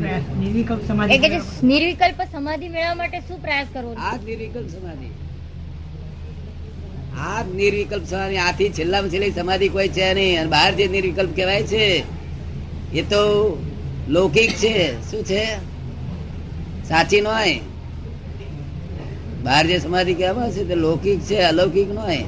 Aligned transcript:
નિર્વિકલ્પ 0.00 0.82
સમાધિ 0.88 1.18
કે 1.18 1.28
નિર્વિકલ્પ 1.62 2.20
સમાધિ 2.32 2.68
મેળવવા 2.68 2.94
માટે 2.94 3.18
શું 3.20 3.42
પ્રયાસ 3.42 3.66
કરવો 3.72 3.94
આ 3.98 4.16
નિર્વિકલ્પ 4.16 4.68
સમાધિ. 4.68 5.08
આ 7.18 7.42
નિર્વિકલ્પ 7.54 8.04
સમાધિ. 8.04 8.36
આથી 8.36 8.68
છેલ્લામાં 8.68 9.10
છેલ્લી 9.10 9.30
સમાધિ 9.30 9.68
કોઈ 9.68 9.88
છે 9.88 10.14
નહીં. 10.14 10.40
અને 10.40 10.50
બહાર 10.50 10.70
જે 10.74 10.86
નિર્વિકલ્પ 10.88 11.36
કહેવાય 11.36 11.62
છે 11.62 12.04
એ 12.94 13.02
તો 13.02 13.22
લૌકિક 14.08 14.50
છે. 14.50 14.74
શું 15.10 15.24
છે? 15.24 15.44
સાચી 16.88 17.20
નો 17.20 17.30
હોય 17.30 17.60
બહાર 19.44 19.66
જે 19.66 19.78
સમાધિ 19.78 20.14
કહેવામાં 20.14 20.50
છે 20.50 20.64
તે 20.64 20.74
લૌકિક 20.74 21.20
છે 21.20 21.36
અલૌકિક 21.42 21.88
નો 21.88 22.00
હોય 22.00 22.24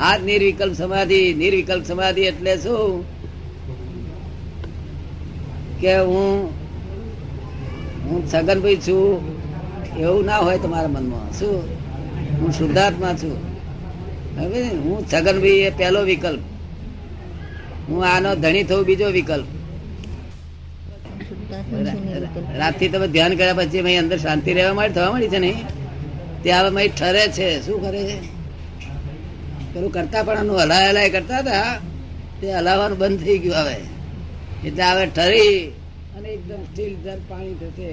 આ 0.00 0.16
નિર્વિકલ્પ 0.18 0.74
સમાધિ. 0.74 1.34
નિર્વિકલ્પ 1.34 1.84
સમાધિ 1.84 2.20
એટલે 2.20 2.56
શું? 2.56 3.16
કે 5.80 5.96
હું 5.96 6.55
હું 8.06 8.32
છગનભાઈ 8.32 8.76
છું. 8.76 9.36
એવું 9.98 10.24
ના 10.24 10.38
હોય 10.38 10.58
તમારા 10.58 10.88
મનમાં. 10.88 11.38
શું? 11.38 11.60
હું 12.40 12.52
શુદ્ધાત્મા 12.52 13.12
છું. 13.12 13.36
હવે 14.40 14.62
હું 14.62 15.08
છગનભાઈ 15.08 15.50
એ 15.50 15.70
પહેલો 15.70 16.02
વિકલ્પ. 16.02 16.40
હું 17.88 18.06
આનો 18.06 18.34
ધણી 18.34 18.64
થવું 18.64 18.84
બીજો 18.84 19.06
વિકલ્પ. 19.06 19.46
રાતથી 22.58 22.88
તમે 22.88 23.08
ધ્યાન 23.08 23.36
કર્યા 23.36 23.54
પછી 23.54 23.82
મેં 23.82 23.98
અંદર 23.98 24.18
શાંતિ 24.18 24.52
રહેવા 24.52 24.74
માટે 24.74 24.94
થવા 24.94 25.12
મળી 25.12 25.28
છે 25.28 25.38
નહીં 25.38 25.54
ત્યાં 26.42 26.64
હવે 26.64 26.88
ઠરે 26.88 27.28
છે. 27.28 27.66
શું 27.66 27.82
કરે 27.82 28.04
છે? 28.04 28.36
પેલું 29.74 29.92
કરતા 29.92 30.22
પણ 30.22 30.50
હલાય 30.50 30.88
હલાય 30.88 31.10
કરતા 31.10 31.38
હતા. 31.38 31.78
તે 32.40 32.54
હલાવવાનું 32.54 32.98
બંધ 32.98 33.20
થઈ 33.20 33.38
ગયું 33.38 33.54
હવે. 33.54 33.76
એટલે 34.68 34.82
હવે 34.82 35.06
ઠરી. 35.06 35.72
અને 36.16 36.28
એકદમ 36.36 36.62
સ્ટીલ 36.68 36.92
દર 37.04 37.20
પાણી 37.30 37.56
થશે 37.60 37.88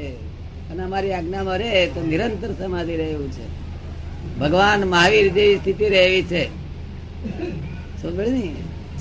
અને 0.72 0.82
અમારી 0.84 1.14
આજ્ઞામાં 1.16 1.60
મરે 1.60 1.88
તો 1.94 2.00
નિરંતર 2.12 2.52
સમાધિ 2.60 2.94
રહે 3.00 3.08
એવું 3.16 3.30
છે. 3.36 3.46
ભગવાન 4.40 4.82
મહાવીર 4.94 5.28
જેવી 5.38 5.58
સ્થિતિ 5.62 5.86
રહે 5.94 6.02
એવી 6.10 6.26
છે. 6.32 6.44
સમજે 8.02 8.26
ને 8.36 8.46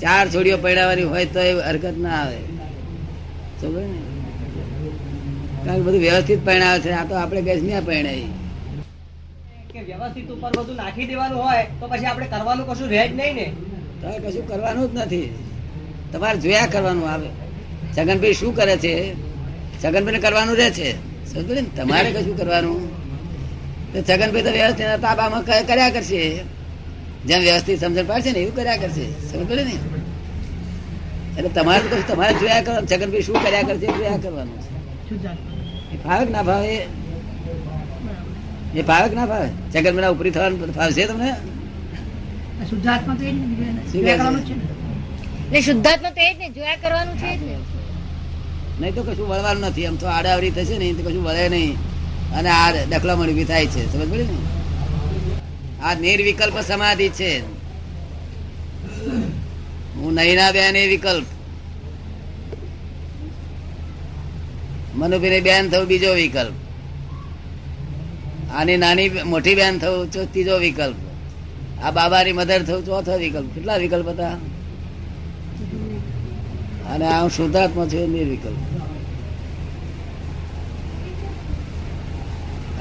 ચાર 0.01 0.25
છોડીઓ 0.33 0.57
પડાવવાની 0.63 1.09
હોય 1.11 1.27
તો 1.35 1.39
એ 1.49 1.51
હરકત 1.67 1.97
ના 2.05 2.17
આવે. 2.21 2.39
સમજે 3.59 3.83
ને 3.91 3.99
કારણ 5.65 5.83
બધું 5.85 6.01
વ્યવસ્થિત 6.05 6.41
પરણાવે 6.47 6.79
છે. 6.83 6.91
આ 6.99 7.05
તો 7.09 7.13
આપણે 7.21 7.41
ગેસ 7.47 7.61
ના 7.69 7.81
પરણાવી 7.87 8.29
કે 9.73 9.79
વ્યવસ્થિત 9.89 10.27
ઉપર 10.33 10.51
બધું 10.57 10.75
નાખી 10.81 11.07
દેવાનું 11.11 11.39
હોય 11.45 11.63
તો 11.79 11.85
પછી 11.91 12.09
આપણે 12.11 12.27
કરવાનું 12.33 12.65
કશું 12.69 12.89
રહે 12.93 13.03
જ 13.07 13.11
નહીં 13.19 13.35
ને. 13.39 13.47
તો 14.01 14.05
કશું 14.23 14.45
કરવાનું 14.51 14.85
જ 14.91 14.93
નથી. 14.99 15.27
તમારે 16.11 16.37
જોયા 16.43 16.71
કરવાનું 16.73 17.09
આવે. 17.13 17.29
છગનભાઈ 17.97 18.33
શું 18.33 18.55
કરે 18.55 18.77
છે? 18.77 19.13
છગનભાઈ 19.83 20.19
કરવાનું 20.19 20.55
રહે 20.57 20.69
છે? 20.71 20.89
સમજો 21.25 21.53
ને 21.53 21.61
તમારે 21.61 22.11
કશું 22.11 22.37
કરવાનું? 22.37 22.79
તો 23.93 24.01
છગનભાઈ 24.01 24.41
તો 24.41 24.51
વ્યવસ્થિત 24.51 25.01
તાબામાં 25.01 25.43
કર્યા 25.45 25.89
કરશે. 25.89 26.21
જેમ 27.27 27.41
વ્યવસ્થિત 27.41 27.79
સમજણ 27.79 28.05
પાડશે 28.05 28.31
ને 28.31 28.39
એવું 28.39 28.55
કર્યા 28.55 28.77
કરશે. 28.77 29.05
સમજ 29.27 29.43
પડે 29.49 29.63
ને? 29.63 29.75
એટલે 31.37 31.49
તમારે 31.49 31.83
તો 31.83 31.95
કશું 31.95 32.07
તમારે 32.07 32.33
જોયા 32.33 32.61
કરવાનું 32.61 32.87
છગનભાઈ 32.87 33.21
શું 33.21 33.43
કર્યા 33.43 33.61
કરશે 33.61 33.87
જોયા 33.87 34.17
કરવાનું. 34.17 34.57
છે. 34.61 35.97
ફાવે 36.03 36.25
ના 36.31 36.43
ફાવે 36.43 36.87
એ 38.75 38.81
ફાવે 38.81 39.15
ના 39.15 39.25
ફાવે 39.25 39.49
છગનભાઈ 39.73 40.11
ઉપરી 40.11 40.31
થવાનું 40.31 40.73
ફાવશે 40.73 41.05
તમને? 41.05 41.35
શુદ્ધાત્મા 42.69 43.15
તો 43.15 43.23
એ 43.23 43.31
જ 43.31 43.35
ને, 43.35 43.45
જોયા 43.91 44.13
છે? 44.13 44.17
કરવાનું 44.17 44.43
છે 44.45 44.53
ને. 44.53 44.63
એટલે 45.45 45.61
શુદ્ધાત્મા 45.61 46.09
તો 46.09 46.21
એ 46.21 46.33
જ 46.33 46.37
ને 46.37 46.49
જોયા 46.49 46.75
કરવાનું 46.75 47.17
છે 47.17 47.31
જ 47.37 47.41
ને. 47.41 47.55
નહીં 48.79 48.95
તો 48.95 49.03
કશું 49.03 49.27
વળવાનું 49.27 49.63
નથી. 49.63 49.83
એમ 49.83 49.95
તો 49.95 50.07
આડાવડી 50.07 50.51
થશે 50.51 50.77
ને 50.77 50.93
તો 50.93 51.09
કશું 51.09 51.23
વળે 51.23 51.49
નહીં. 51.49 51.73
અને 52.33 52.49
આ 52.49 52.71
દખલામણ 52.71 53.29
ઊભી 53.29 53.43
થાય 53.43 53.65
છે. 53.65 53.93
સમજ 53.93 54.11
પડે 54.11 54.23
ને? 54.23 54.37
આ 55.83 55.93
નિર્વિકલ્પ 55.93 56.59
સમાધિ 56.59 57.09
છે. 57.09 57.39
હું 59.95 60.13
નહીં 60.13 60.35
ના 60.35 60.51
બેન 60.51 60.75
એ 60.75 60.87
વિકલ્પ. 60.87 61.25
મનુભાઈ 64.95 65.41
બેન 65.41 65.69
થવું 65.69 65.87
બીજો 65.87 66.13
વિકલ્પ. 66.13 66.53
આની 68.53 68.77
નાની 68.77 69.09
મોટી 69.09 69.55
બેન 69.55 69.79
થવું 69.79 70.31
ત્રીજો 70.31 70.57
વિકલ્પ. 70.57 70.95
આ 71.83 71.91
બાબાની 71.91 72.31
મધર 72.31 72.63
થવું 72.63 72.85
ચોથો 72.85 73.17
વિકલ્પ. 73.17 73.53
કેટલા 73.55 73.77
વિકલ્પ 73.77 74.07
હતા? 74.07 74.37
અને 76.93 77.05
આ 77.05 77.21
હું 77.21 77.29
શુદ્ધાત્મા 77.29 77.85
છું 77.85 78.09
નિર્વિકલ્પ 78.09 78.59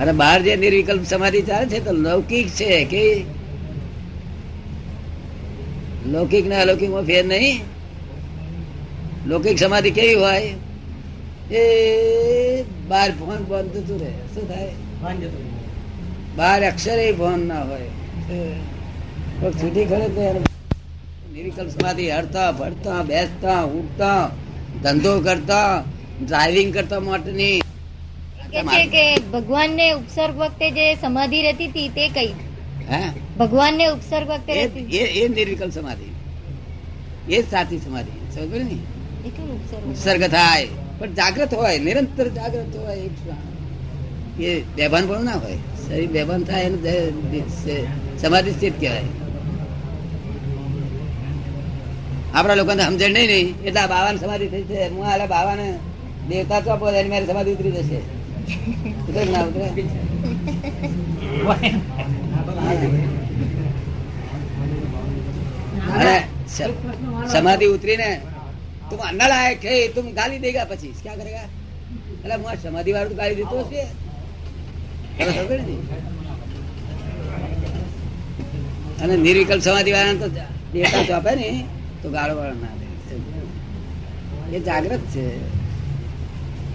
અને 0.01 0.13
બહાર 0.13 0.39
જે 0.43 0.57
નિર્વિકલ્પ 0.57 1.05
સમાધિ 1.05 1.43
ચાલે 1.43 1.67
છે 1.67 1.85
તો 1.85 1.93
લૌકિક 1.93 2.49
છે 2.49 2.85
કે 2.85 3.05
લૌકિક 6.07 6.47
ને 6.47 6.57
અલૌકિકમાં 6.57 7.05
ફેર 7.05 7.25
નહીં. 7.27 7.61
લૌકિક 9.27 9.59
સમાધિ 9.59 9.91
કેવી 9.91 10.15
હોય? 10.15 10.55
એ 11.57 12.63
બાર 12.89 13.11
ફોન 13.11 13.45
બંધ 13.49 13.73
થતું 13.73 14.01
રહે. 14.01 14.13
શું 14.35 14.49
થાય? 14.49 14.71
જતું. 15.17 15.45
બાર 16.37 16.61
અક્ષરે 16.63 17.13
ફોન 17.13 17.47
ના 17.49 17.63
હોય. 17.63 17.91
છૂટી 19.53 19.85
ખરે 19.85 20.09
તો 20.09 20.52
સમાધિ 21.33 22.11
હરતા 22.11 22.53
ફરતા 22.53 23.03
બેસતા 23.03 23.63
ઉઠતા 23.63 24.31
ધંધો 24.83 25.21
કરતા 25.21 25.85
ડ્રાઇવિંગ 26.27 26.75
કરતા 26.75 27.01
માટેની 27.01 27.61
કે 28.53 28.87
કે 28.87 29.17
ભગવાનને 29.19 29.91
ઉપસર્ગ 29.91 30.37
વખતે 30.37 30.71
જે 30.71 30.95
સમાધિ 30.95 31.43
રહેતી 31.43 31.67
હતી 31.67 31.89
તે 31.89 32.09
કઈ? 32.09 32.27
હે? 32.91 33.11
ભગવાનને 33.39 33.87
ઉપસર્ગ 33.87 34.29
વખતે 34.29 34.53
એ 34.53 34.55
રહેતી 34.55 34.97
એ- 34.97 35.25
એ 35.25 35.29
નિર્વિકલ્પ 35.29 35.73
સમાધિ. 35.73 37.35
એ 37.35 37.43
સાચી 37.43 37.79
સમાધિ. 37.79 38.33
સમજ 38.33 38.59
ને? 38.59 39.89
ઉપસર્ગ 39.89 40.23
થાય. 40.23 40.69
પણ 40.99 41.13
જાગ્રત 41.13 41.55
હોય 41.55 41.79
નિરંતર 41.79 42.29
જાગ્રત 42.29 42.77
હોય 42.77 43.09
એ 44.45 44.61
બેભાન 44.61 45.07
પણ 45.07 45.25
ના 45.25 45.33
હોય. 45.33 45.57
શરીર 45.89 46.11
બેભાન 46.11 46.45
થાય 46.45 46.63
એને 46.63 48.19
સમાધિ 48.19 48.51
સ્થિત 48.51 48.81
કહેવાય. 48.81 49.03
આપણા 52.37 52.59
લોકોને 52.61 52.83
સમજણ 52.89 53.13
નહીં 53.17 53.31
નહીં 53.33 53.49
એટલે 53.67 53.83
બાવાને 53.93 54.19
સમાધિ 54.23 54.47
થઈ 54.53 54.65
છે. 54.71 54.79
હું 54.95 55.05
આલે 55.13 55.27
બાવાને 55.35 55.67
દેવતા 56.29 56.61
ચોપો 56.67 56.85
એની 56.99 57.13
મારી 57.13 57.29
સમાધિ 57.31 57.51
ઉતરી 57.55 57.75
જશે. 57.77 57.99
સમાધિ 67.35 67.67
ઉતરીને 67.75 68.09
તું 68.89 69.01
અન્ના 69.09 69.29
લાયક 69.33 69.59
છે 69.65 69.73
તું 69.95 70.07
ગાલી 70.19 70.41
દેગા 70.45 70.67
પછી. 70.71 70.95
ક્યાં 71.03 71.19
કરેગા 71.21 71.49
એટલે 72.23 72.35
હું 72.41 72.57
સમાધિ 72.65 72.91
વાળું 72.97 73.17
ગાલી 73.21 73.37
દીધું 73.41 73.65
છે. 73.71 73.83
અને 79.03 79.15
નિર્વિકલ્પ 79.27 79.63
સમાધિ 79.69 79.91
વાળા 79.97 80.21
તો 80.23 80.29
દેવતા 80.73 81.05
ચોપે 81.11 81.33
ને. 81.41 81.49
તો 82.03 82.11
ગાળો 82.11 82.37
વાળો 82.37 82.53
ના 82.53 82.67
દે. 82.67 84.57
એ 84.57 84.61
જાગ્રત 84.61 85.01
છે. 85.01 85.49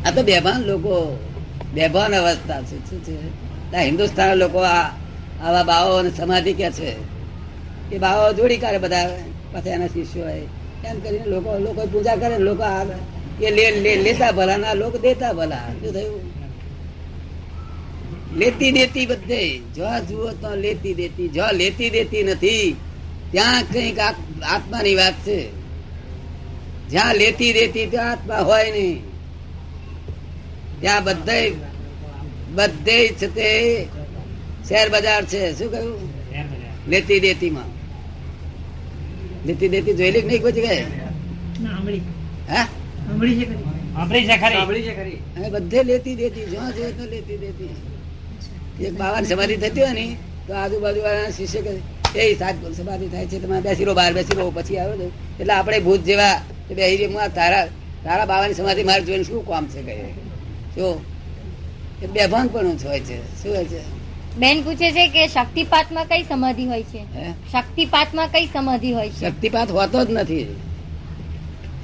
આ 0.04 0.12
તો 0.16 0.24
બેભાન 0.24 0.62
લોકો, 0.62 1.20
બેભાન 1.74 2.16
અવસ્થા 2.16 2.62
છે. 2.62 2.90
શું 2.90 3.04
છે? 3.04 3.78
હિન્દુસ્તાન 3.78 4.38
લોકો 4.38 4.60
આ, 4.60 4.82
આવા 5.44 5.64
બાવો 5.64 5.96
અને 5.96 6.12
સમાધિ 6.12 6.54
કે 6.54 6.72
છે? 6.72 6.96
એ 7.92 7.98
બાવો 7.98 8.34
જોડી 8.34 8.58
કરે 8.58 8.78
બધા 8.78 9.18
પછી 9.52 9.70
એના 9.70 9.88
શિષ્યો 9.88 10.24
હોય. 10.24 10.42
એમ 10.86 11.00
કરીને 11.00 11.26
લોકો 11.26 11.60
લોકો 11.60 11.86
પૂજા 11.86 12.16
કરે 12.16 12.38
લોકો 12.38 12.64
એ 13.44 13.52
લે- 13.52 13.96
લેતા 13.96 14.32
ભલા 14.32 14.58
ના, 14.58 14.74
લોકો 14.74 14.98
દેતા 14.98 15.34
ભલા. 15.34 15.58
શું 15.58 15.94
થયું? 15.94 16.22
લેતી 18.36 18.72
દેતી 18.72 19.06
બધે. 19.06 19.58
જો 19.58 19.84
જુઓ 20.10 20.32
તો 20.32 20.56
લેતી 20.56 20.94
દેતી. 20.94 21.28
જો 21.28 21.44
લેતી 21.52 21.90
દેતી 21.90 22.24
નથી 22.24 22.76
ત્યાં 23.32 23.64
કંઈક 23.64 24.00
આત- 24.00 24.44
આત્માની 24.44 24.96
વાત 24.96 25.14
છે. 25.14 25.52
જ્યાં 26.90 27.16
લેતી 27.16 27.54
દેતી 27.54 27.86
ત્યાં 27.86 28.12
આત્મા 28.12 28.38
હોય 28.38 28.72
નહીં. 28.72 29.02
ત્યાં 30.82 31.04
બધે 31.04 31.52
બધે 32.56 33.08
છે 33.08 33.28
તે 33.28 33.84
શેર 34.70 34.90
બજાર 34.90 35.26
છે. 35.26 35.60
શું 35.60 35.72
કહ્યું? 35.72 36.18
લેતી 36.88 37.20
દેતી 37.20 37.50
માં 37.50 37.78
લેતી 39.46 39.68
દેતી 39.68 39.94
જોયેલી 39.94 40.22
નહીં 40.22 40.42
કોઈ 40.42 40.52
જગ્યાએ? 40.52 40.82
ના, 40.82 41.70
આંબળી. 41.70 42.02
હા? 42.50 42.68
આંબળી 43.98 44.26
છે 44.26 44.38
ખરી. 44.38 44.54
સાંભળી 44.54 44.82
છે 44.82 44.96
ખરી. 44.96 45.12
અને 45.12 45.50
બધે 45.50 45.84
લેતી 45.84 46.16
દેતી. 46.16 46.46
જ્યાં 46.46 46.76
જોઈએ 46.76 46.92
તો 46.92 47.06
લેતી 47.06 47.38
દેતી. 47.38 47.70
એક 48.86 48.94
બાવાની 48.94 49.28
સમાધિ 49.28 49.58
થતી 49.58 49.82
હોય 49.82 49.94
ને 49.94 50.18
તો 50.48 50.54
આજુબાજુ 50.54 51.02
વાળા 51.02 51.30
શિષ્ય 51.30 51.62
કહે 51.62 51.78
એ 52.22 52.36
સાત 52.36 52.56
સમાધિ 52.78 53.08
થાય 53.08 53.26
છે? 53.26 53.40
તમે 53.40 53.62
બેસી 53.62 53.86
રહો 53.86 53.94
બહાર 53.94 54.14
બેસી 54.14 54.38
રહો 54.38 54.52
પછી 54.52 54.78
આવ્યો 54.78 54.96
ને 54.96 55.06
એટલે 55.40 55.54
આપણે 55.54 55.80
ભૂત 55.80 56.00
જેવા 56.00 56.42
બેસી 56.70 56.98
રહી, 56.98 57.06
હું 57.06 57.24
આ 57.24 57.28
તારા 57.28 57.68
તારા 58.04 58.26
બાવાની 58.26 58.54
સમાધિ 58.54 58.84
મારે 58.84 59.04
જોઈને 59.04 59.24
શું 59.24 59.48
કામ 59.48 59.66
છે 59.66 59.82
કહે 59.82 60.14
જો 60.78 61.02
એ 62.04 62.08
બેભાન 62.08 62.48
પણ 62.48 62.68
હોય 62.68 63.00
છે. 63.00 63.44
શું 63.44 63.56
હોય 63.56 63.66
છે? 63.66 63.98
બેન 64.38 64.64
પૂછે 64.64 64.92
છે 64.92 65.08
કે 65.08 65.28
શક્તિપાતમાં 65.28 66.06
કઈ 66.06 66.24
સમાધિ 66.24 66.66
હોય 66.66 66.84
છે? 66.84 67.06
શક્તિપાતમાં 67.52 68.28
કઈ 68.28 68.46
સમાધિ 68.46 68.94
હોય 68.94 69.10
છે? 69.10 69.20
શક્તિપાત 69.20 69.72
હોતો 69.72 70.06
જ 70.06 70.12
નથી. 70.12 70.56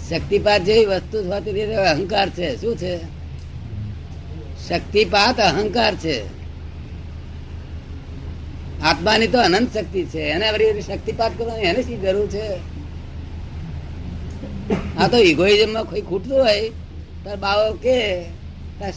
શક્તિપાત 0.10 0.62
જેવી 0.62 0.86
વસ્તુ 0.86 1.32
હોતી 1.32 1.62
અહંકાર 1.62 2.30
છે. 2.30 2.62
શું 2.62 2.78
છે? 2.78 3.00
શક્તિપાત 4.68 5.40
અહંકાર 5.40 5.96
છે. 5.96 6.43
આત્માની 8.90 9.32
તો 9.34 9.40
અનંત 9.48 9.70
શક્તિ 9.76 10.02
છે. 10.12 10.22
એને 10.34 10.82
શક્તિપાત 10.88 11.32
કરવાની 11.38 11.68
એને 11.72 11.82
શી 11.88 12.00
જરૂર 12.04 12.28
છે? 12.36 12.46
આ 15.00 15.08
તો 15.12 15.18
ઇગોઇઝમમાં 15.32 15.86
કોઈ 15.90 16.04
ખૂટતું 16.10 16.38
હોય, 16.44 16.70
તાર 17.24 17.38
બાવો 17.44 17.68
કે 17.84 17.98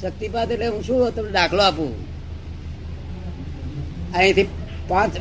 શક્તિપાત 0.01 0.49
એટલે 0.53 0.67
હું 0.75 0.83
શું 0.87 0.99
તમને 1.17 1.33
દાખલો 1.39 1.63
આપું? 1.69 1.93
અહીંથી 4.17 4.49
પાંચ 4.91 5.15
છ 5.17 5.19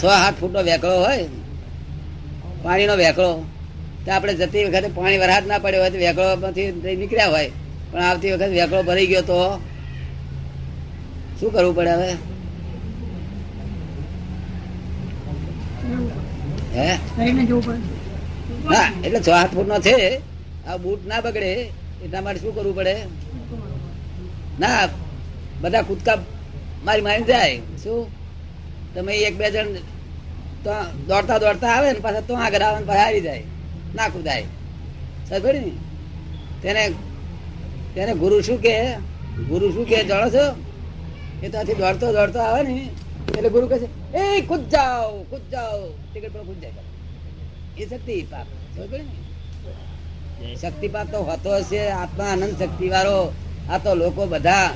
સાત 0.00 0.34
ફૂટનો 0.40 0.60
વેકળો 0.68 0.96
હોય, 1.04 1.26
પાણીનો 2.64 2.94
વેકળો, 3.02 3.30
તો 4.04 4.08
આપણે 4.12 4.32
જતી 4.40 4.64
વખતે 4.66 4.88
પાણી 4.98 5.20
વરસાદ 5.22 5.44
ના 5.50 5.62
પડ્યો 5.64 5.82
હોય 5.82 5.92
તો 5.94 5.98
વેકળોમાંથી 6.04 6.68
નીકળ્યા 7.00 7.32
હોય. 7.34 7.50
પણ 7.90 8.04
આવતી 8.08 8.32
વખતે 8.32 8.54
વેકળો 8.58 8.80
ભરી 8.88 9.08
ગયો 9.10 9.24
તો 9.30 9.38
શું 11.38 11.50
કરવું 11.54 11.74
પડે 11.78 11.94
હવે? 11.98 12.10
હે? 16.74 16.98
ના 18.70 18.88
એટલે 19.04 19.20
છ 19.20 19.24
સાત 19.24 19.54
ફૂટનો 19.54 19.78
છે. 19.78 20.20
આ 20.66 20.76
બૂટ 20.76 21.06
ના 21.06 21.20
બગડે 21.20 21.52
એટલા 22.04 22.20
માટે 22.20 22.40
શું 22.40 22.54
કરવું 22.54 22.76
પડે? 22.76 22.96
ના 24.60 24.88
બધા 25.60 25.82
કૂદકા 25.82 26.18
મારી 26.84 27.00
મારી 27.00 27.22
જાય. 27.22 27.56
શું? 27.56 28.06
તમે 28.94 29.12
એક 29.12 29.36
બે 29.36 29.50
જણ 29.50 29.66
તો 30.64 30.70
દોડતા 31.08 31.38
દોડતા 31.38 31.68
આવે 31.68 31.92
ને 31.92 31.98
પાછા 31.98 32.20
તો 32.20 32.34
આગળ 32.34 32.62
આવે 32.62 32.78
ને 32.80 32.86
પાછા 32.86 33.00
આવી 33.00 33.20
જાય. 33.20 33.42
ના 33.94 34.08
કૂદાય. 34.08 34.44
સર 35.28 35.54
ને? 35.54 35.72
તેને 36.62 36.90
તેને 37.94 38.14
ગુરુ 38.14 38.40
શું 38.40 38.62
કે 38.62 38.94
ગુરુ 39.48 39.72
શું 39.72 39.86
કે 39.86 40.04
જાણો 40.04 40.30
છો? 40.30 40.54
એ 41.42 41.48
તો 41.48 41.58
આથી 41.58 41.74
દોડતો 41.74 42.12
દોડતો 42.12 42.38
આવે 42.38 42.62
ને. 42.62 42.88
એટલે 43.36 43.48
ગુરુ 43.54 43.66
કહે 43.70 43.78
છે 43.82 43.88
એ 44.18 44.40
કૂદ 44.50 44.62
જાઓ 44.68 45.24
કૂદ 45.30 45.44
જાઓ. 45.52 45.80
ટિકિટ 46.10 46.32
પર 46.34 46.42
કૂદ 46.48 46.58
જાય. 46.62 46.82
એ 47.80 47.84
શક્તિ 47.90 48.14
પાપ 48.30 48.48
શક્તિ 50.60 50.88
પાપ 50.88 51.06
તો 51.12 51.18
હોતો 51.28 51.50
હશે 51.56 51.80
આત્મા 51.90 52.30
આનંદ 52.32 52.54
શક્તિ 52.58 52.86
વાળો 52.88 53.18
આ 53.70 53.78
તો 53.78 53.94
લોકો 53.94 54.26
બધા 54.26 54.68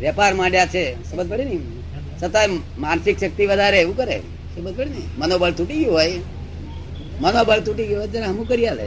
વેપાર 0.00 0.32
માંડ્યા 0.34 0.66
છે. 0.66 0.84
સમજ 1.10 1.28
પડે 1.28 1.44
ને? 1.44 1.56
છતાં 2.22 2.50
માનસિક 2.78 3.16
શક્તિ 3.18 3.46
વધારે 3.46 3.78
એવું 3.80 3.96
કરે. 3.96 4.16
સમજ 4.54 4.74
પડે 4.76 4.90
ને? 4.94 5.02
મનોબળ 5.18 5.52
તૂટી 5.52 5.80
ગયું 5.84 5.94
હોય. 5.94 6.20
મનોબળ 7.20 7.60
તૂટી 7.60 7.86
ગયું 7.86 8.00
હોય 8.00 8.10
ત્યારે 8.12 8.32
હમું 8.32 8.48
કરી 8.48 8.68
આલે. 8.68 8.86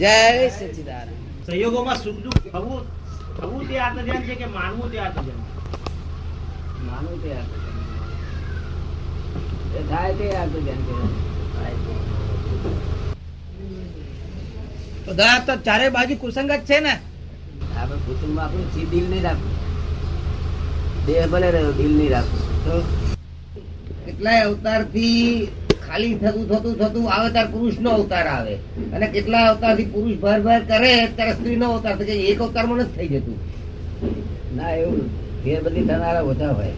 જય 0.00 0.14
સચિદાનંદ. 0.50 1.10
સહયોગોમાં 1.46 1.96
સુખ 1.96 2.20
દુઃખ 2.24 2.46
થવું 2.52 2.82
થવું 3.36 3.68
તે 3.68 3.74
આત્મધ્યાન 3.78 4.22
છે 4.22 4.34
કે 4.34 4.46
માનવું 4.46 4.92
તે 4.92 4.98
આત્મધ્યાન? 4.98 5.61
માનવું 6.86 7.18
તે. 7.22 7.30
થાય 9.90 10.12
તે 10.18 10.26
તો 15.46 15.54
ચારે 15.66 15.86
બાજુ 15.90 16.14
કુસંગત 16.16 16.62
છે 16.68 16.78
ને? 16.80 16.94
આપણે 17.76 17.96
કુટુંબમાં 18.06 18.44
આપણું 18.44 18.68
ચી 18.74 18.86
દિલ 18.92 19.06
નહીં 19.10 19.22
રાખવું. 19.22 19.54
દેહ 21.06 21.24
ભલે 21.26 21.48
રહ્યો 21.50 21.72
દિલ 21.72 21.92
નહીં 21.96 22.10
રાખવું. 22.10 22.42
તો 22.64 22.74
કેટલાય 24.04 24.42
અવતારથી 24.42 25.48
ખાલી 25.86 26.14
થતું 26.14 26.44
થતું 26.50 26.74
થતું 26.78 27.04
આવે 27.12 27.28
ત્યારે 27.30 27.52
પુરુષ 27.54 27.80
નો 27.80 27.90
અવતાર 27.90 28.26
આવે. 28.26 28.54
અને 28.94 29.06
કેટલા 29.06 29.44
અવતારથી 29.48 29.90
પુરુષ 29.94 30.16
ભર 30.18 30.40
ભર 30.40 30.62
કરે 30.70 30.92
ત્યારે 31.16 31.32
સ્ત્રી 31.32 31.56
નો 31.56 31.66
અવતાર 31.72 31.94
એક 32.02 32.40
અવતાર 32.40 32.46
અવતારમાં 32.46 32.78
નથી 32.78 32.96
થઈ 32.96 33.08
જતું. 33.08 33.38
ના 34.56 34.72
એવું 34.74 35.21
ફેર 35.44 35.58
બધી 35.64 35.86
થનારા 35.88 36.24
ઓછા 36.30 36.52
હોય. 36.58 36.74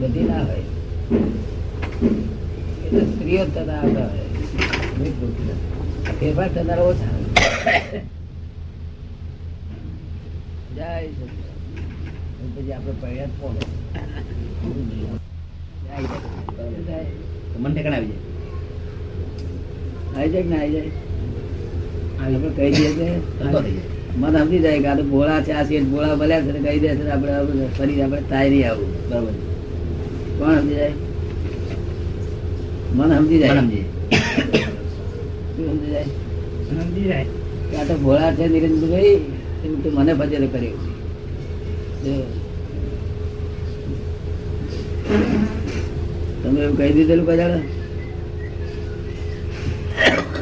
બધી 0.00 0.26
ના 0.30 0.42
હોય. 0.48 0.66
એટલે 2.84 3.02
સ્ત્રીઓ 3.12 3.44
થતા 3.54 3.78
આવતા 3.80 4.08
હોય. 4.10 4.26
ફેરફાર 6.18 6.50
થનારા 6.54 6.88
ઓછા 6.90 7.12
જય 10.76 10.88
પછી 12.54 12.72
આપણે 12.72 12.92
પડ્યા 13.00 13.26
જ 13.26 13.32
કોણ? 13.40 13.56
જય 15.84 15.96
જય. 16.88 16.98
મન 17.62 17.70
ઠેકાણે 17.74 17.96
આવી 17.96 18.18
આવી 20.16 20.30
જાય 20.32 20.44
ને 20.50 20.56
આવી 20.60 20.72
જાય? 20.74 20.92
આપણે 22.20 22.48
કહી 22.56 22.70
દઈએ 22.76 22.90
જાય. 22.98 23.93
મન 24.20 24.34
સમજી 24.38 24.62
જાય 24.64 24.80
કે 24.82 24.88
આ 24.88 24.96
તો 24.98 25.04
ભોળા 25.12 25.40
છે 25.46 25.52
આ 25.52 25.64
શેઠ 25.68 25.88
ભોળા 25.92 26.18
ભલ્યા 26.20 26.44
છે 26.46 26.50
કહી 26.64 26.80
દે 26.82 26.88
છે 26.98 27.04
આપણે 27.14 27.66
ફરી 27.76 28.00
આપણે 28.02 28.20
તાય 28.30 28.48
નહીં 28.50 28.66
આવું 28.70 28.90
બરોબર. 29.08 29.34
કોણ 30.38 30.54
સમજી 30.60 30.78
જાય? 30.80 30.94
મન 32.96 33.10
સમજી 33.16 33.40
જાય? 33.42 33.60
સમજી 33.62 33.86
સમજી 35.56 35.90
જાય? 35.94 36.08
સમજી 36.68 37.06
જાય. 37.10 37.26
આ 37.78 37.84
તો 37.88 37.94
ભોળા 38.04 38.30
છે 38.36 38.44
નિરેન્દ્રભાઈ 38.54 39.16
એમ 39.64 39.72
તું 39.82 39.92
મને 39.98 40.12
ભજન 40.20 40.44
કર્યું. 40.52 40.80
તમે 46.42 46.58
એવું 46.64 46.76
કહી 46.78 46.92
દીધેલું 46.96 47.26
કદાચ 47.26 47.52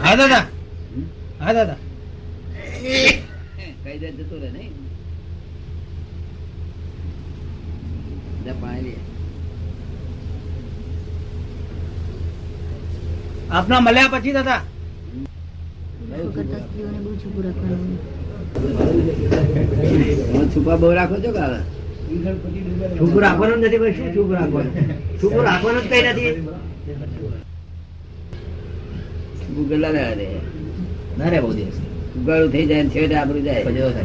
હા 0.04 0.14
દાદા. 0.20 0.44
હા 1.40 1.52
દાદા. 1.58 1.78
કહી 3.92 4.00
દે 4.00 4.08
જતો 4.18 4.36
રહે 4.42 4.50
નહીં. 4.52 4.72
પાણી 8.60 8.84
લે. 8.84 9.00
આપના 13.50 13.80
મળ્યા 13.80 14.12
પછી 14.14 14.34
દાદા. 14.38 14.60
છુપા 20.54 20.76
બહુ 20.76 20.94
રાખો 21.00 21.16
છો 21.24 21.30
કાલે 21.36 21.58
હવે? 21.58 23.20
રાખવાનું 23.20 23.58
નથી 23.60 23.80
ભાઈ 23.84 23.96
શું 24.00 24.10
છૂપું 24.16 24.34
રાખવાનું? 24.40 24.74
છૂપું 25.20 25.44
રાખવાનું 25.50 25.84
જ 25.84 25.86
કઈ 25.92 26.02
નથી. 26.12 26.32
ગુગલા 29.54 29.94
રહેવા 29.96 30.18
દે? 30.20 30.26
ના 31.18 31.32
રે 31.36 31.46
બહુ 31.46 31.56
દિવસ. 31.60 31.81
ઉગાડું 32.22 32.52
થઈ 32.52 32.66
જાય 32.66 32.84
છેવટે 32.84 33.14
આપણું 33.14 33.42
જાય. 33.42 33.64
થાય. 33.64 34.04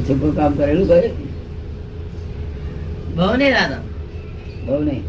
છુપું 0.00 0.36
કામ 0.36 0.52
કરેલું 0.52 0.88
ભાઈ 0.88 1.10
બહુ 3.16 3.36
નહીં 3.36 3.52
દાદા 3.52 3.80
બહુ 4.66 4.82
નહીં? 4.82 5.02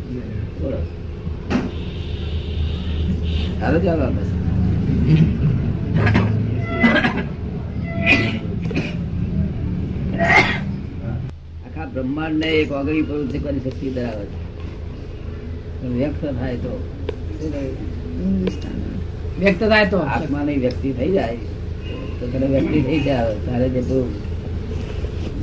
બોલો. 0.61 0.77
ચાલો 3.59 4.01
આપણે. 4.01 4.21
આખા 11.65 11.85
બ્રહ્માંડ 11.85 12.35
ને 12.35 12.47
એક 12.47 12.71
ઓગળી 12.71 13.01
પ્રવૃત્તિ 13.01 13.39
કરી 13.39 13.59
શક્તિ 13.59 13.89
ધરાવે 13.89 14.25
છે. 14.25 15.87
વ્યક્ત 15.87 16.25
થાય 16.39 16.55
તો. 16.55 16.93
શું? 17.41 17.98
વ્યક્ત 19.39 19.63
થાય 19.63 19.85
તો. 19.85 19.97
આત્માની 19.97 20.57
વ્યક્તિ 20.57 20.91
થઈ 20.91 21.11
જાય. 21.11 21.37
તો 22.19 22.27
તને 22.27 22.47
વ્યક્તિ 22.47 22.81
થઈ 22.81 22.99
જાય. 22.99 23.35
તારે 23.45 23.69
જેટલું 23.69 24.07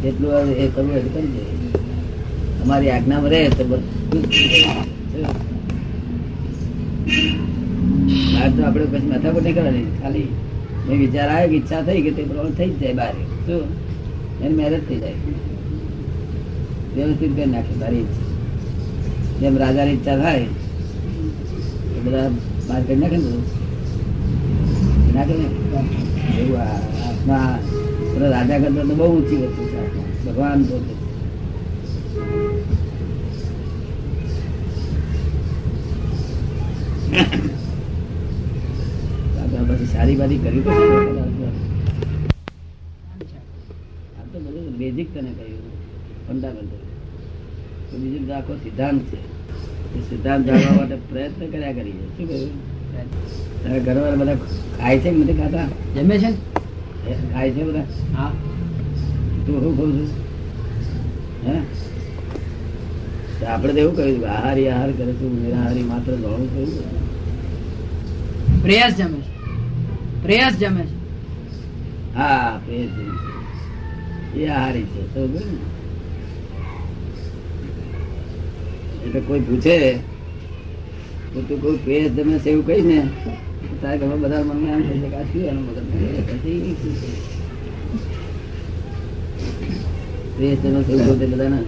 જેટલું 0.03 0.33
એ 0.53 0.67
કરવું 0.75 0.97
એટલું 0.97 1.13
કરી 1.15 1.31
દે. 1.35 1.43
અમારી 2.63 2.91
આજ્ઞામાં 2.91 3.31
રહે 3.31 3.49
તો 3.49 3.65
બધું 3.65 4.23
બહાર 8.33 8.51
તો 8.57 8.63
આપણે 8.63 8.85
પછી 8.85 9.07
માથાકૂટ 9.07 9.43
નહીં 9.43 9.55
કરવાની 9.55 9.87
ખાલી 10.03 10.29
મેં 10.89 10.99
વિચાર 10.99 11.29
આવ્યો 11.29 11.49
કે 11.49 11.57
ઈચ્છા 11.57 11.83
થઈ 11.83 12.01
કે 12.03 12.11
તે 12.11 12.23
પ્રમાણે 12.23 12.55
થઈ 12.59 12.71
જ 12.71 12.79
જાય 12.81 12.95
બહાર 12.95 13.15
શું 13.47 13.63
એની 14.43 14.55
મેરેજ 14.55 14.83
થઈ 14.89 14.99
જાય. 14.99 15.19
વ્યવસ્થિત 16.97 17.33
કરી 17.37 17.51
નાખે 17.55 17.75
તારી 17.81 18.07
જેમ 19.41 19.55
રાજાની 19.59 19.93
ઈચ્છા 19.93 20.17
થાય 20.17 20.47
બધા 22.05 22.31
બહાર 22.69 22.83
કરી 22.87 22.99
નાખે 23.01 23.19
ને 23.19 23.31
નાખે 25.15 25.35
ને? 25.41 25.47
એવું 26.41 26.61
આત્મા 26.61 27.49
રાજા 28.21 28.59
કરતા 28.63 28.89
તો 28.89 28.95
બહુ 29.01 29.07
ઊંચી 29.15 29.41
વસ્તુ 29.43 29.63
છે 29.73 29.81
ભગવાન 30.25 30.61
પોતે 30.69 30.95
પછી 39.69 39.89
સારી 39.93 40.17
બારી 40.21 40.41
કરી 40.45 40.63
તો 40.65 40.71
બધું 44.45 44.75
બેઝિક 44.79 45.09
તને 45.15 45.31
કહ્યું. 45.39 45.65
ફંડામેન્ટલ 46.27 46.83
બીજું 48.01 48.31
આખો 48.37 48.53
સિદ્ધાંત 48.63 49.03
છે. 49.11 49.19
સિદ્ધાંત 49.87 50.47
જાણવા 50.47 50.77
માટે 50.77 50.95
પ્રયત્ન 50.95 51.47
કર્યા 51.47 51.73
કરીએ. 51.73 51.93
શું 51.93 52.29
કહ્યું? 52.29 52.77
તારા 53.65 53.79
ઘરવાળા 53.79 54.15
બધા 54.15 54.35
ખાય 54.79 54.99
છે 54.99 55.11
નથી 55.11 55.33
ખાતા? 55.33 55.67
જમે 55.97 56.19
છે? 56.19 56.31
ખાય 57.33 57.51
છે 57.51 57.65
બધા? 57.65 57.81
હા. 58.17 58.33
તું 59.47 59.61
શું 59.63 59.77
કહું 59.77 59.93
છું? 59.93 60.09
હે? 61.49 61.61
આપણે 63.47 63.73
તો 63.73 63.79
એવું 63.79 63.97
કહ્યું 63.97 64.31
આહારી 64.31 64.69
આહાર 64.69 64.93
કરે 64.93 65.13
તું 65.13 65.45
નિરાહારી 65.45 65.83
માત્ર 65.83 66.13
ગણું 66.13 66.55
થયું 66.55 67.07
પ્રયાસ 68.63 68.95
જમે 68.97 69.19
છે. 69.19 69.37
પ્રયાસ 70.23 70.57
જમે 70.57 70.83
છે. 70.83 70.97
હા 72.15 72.61
પ્રેસ 72.67 72.91
એ 74.37 74.47
આહારી 74.47 74.83
છે 74.83 75.15
સમજો 75.15 75.39
ને? 75.39 75.76
એટલે 79.07 79.21
કોઈ 79.23 79.41
પૂછે 79.41 79.77
તો 81.33 81.39
તું 81.43 81.59
કોઈ 81.61 81.79
પ્રેસ 81.79 82.07
તમે 82.13 82.39
સેવ 82.39 82.53
એવું 82.53 82.67
કહીશ 82.67 82.85
ને 82.85 82.99
તારે 83.81 83.97
ઘરમાં 83.99 84.21
બધા 84.23 84.43
મને 84.51 84.69
એમ 84.73 84.83
થઈ 84.83 85.01
કે 85.05 85.21
શું 85.31 85.45
એનો? 85.45 85.61
પ્રેસ 90.37 90.59
એવું 90.65 90.83
કહું 90.99 91.19
તે 91.19 91.27
બધાને 91.27 91.59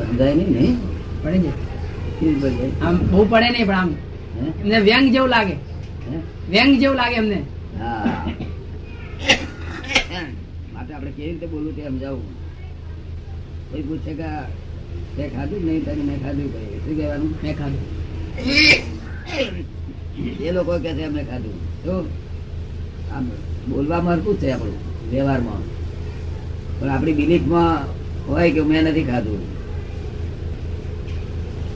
સમજાય 0.00 0.34
નહીં 0.34 0.50
ને 0.52 0.66
પડી? 1.22 1.52
આમ 2.80 2.96
બહુ 3.10 3.20
પડે 3.26 3.48
નહીં 3.48 3.66
પણ 3.66 3.74
આમ? 3.74 3.90
એમને 4.60 4.78
વ્યંગ 4.80 5.06
જેવું 5.12 5.30
લાગે? 5.30 5.56
વ્યંગ 6.48 6.72
જેવું 6.80 6.96
લાગે 6.96 7.16
એમને 7.16 7.38
હા 7.78 8.24
માટે 10.72 10.92
આપણે 10.92 11.10
કેવી 11.10 11.30
રીતે 11.30 11.46
બોલવું 11.46 11.74
તે 11.74 11.82
સમજાવું 11.84 12.24
કોઈ 13.70 13.82
પૂછે 13.82 14.12
કે 14.14 14.28
તે 15.16 15.28
ખાધું 15.28 15.60
નહીં 15.66 15.84
તને 15.84 16.02
મેં 16.02 16.22
ખાધું 16.22 16.52
ભાઈ 16.52 16.80
શું 16.84 16.96
કહેવાનું? 16.96 17.30
મેં 17.42 17.54
ખાધું. 17.58 17.84
એ 20.46 20.52
લોકો 20.52 20.78
કે 20.78 20.90
છે 20.92 21.04
અમે 21.04 21.24
ખાધું. 21.24 21.56
શું 21.84 22.04
આમ 23.14 23.30
બોલવામાં 23.68 24.14
હરકું 24.14 24.40
છે 24.40 24.50
આપણું 24.50 24.78
વ્યવહારમાં. 25.10 25.62
પણ 26.80 26.90
આપણી 26.90 27.12
બિલીફમાં 27.12 27.78
હોય 28.28 28.50
કે 28.50 28.60
મેં 28.60 28.84
નથી 28.84 29.02
ખાધું. 29.02 29.40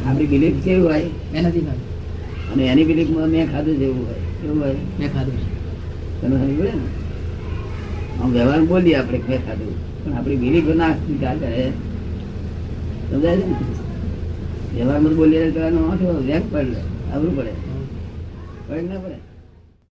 આપણી 0.06 0.26
બિલીફ 0.26 0.64
કેવી 0.64 0.82
હોય? 0.82 1.08
મેં 1.32 1.42
નથી 1.42 1.60
ખાધું. 1.60 1.88
અને 2.52 2.62
એની 2.62 2.84
બિલીફમાં 2.84 3.28
મેં 3.28 3.52
ખાધું 3.52 3.76
છે 3.76 3.84
એવું 3.84 4.06
હોય. 4.06 4.22
કેવું 4.42 4.62
હોય? 4.62 4.74
મેં 4.98 5.12
ખાધું 5.12 5.36
છે. 5.36 5.46
તમે 6.20 6.36
સમજ 6.36 6.60
ને? 6.60 6.72
આમ 8.22 8.32
વ્યવહાર 8.32 8.62
બોલીએ 8.62 8.96
આપણે 8.96 9.18
મેં 9.28 9.46
ખાધું. 9.46 9.74
પણ 10.04 10.12
આપણી 10.12 10.36
બિલીફ 10.36 10.74
ના 10.74 10.92
સ્વીકાર 10.92 11.36
કરે 11.36 11.72
સમજાય 13.10 13.36
છે 13.36 13.54
વ્યવહારમાં 14.74 15.14
બોલીએ 15.14 15.50
તો 15.50 15.60
આવડું 15.60 16.52
પડે 16.52 16.74
આવરું 17.12 17.36
પડે. 17.36 17.52
પડે 18.68 18.82
ના 18.82 18.98
પડે? 18.98 19.29